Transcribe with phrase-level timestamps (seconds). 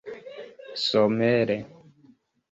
[0.85, 1.57] somere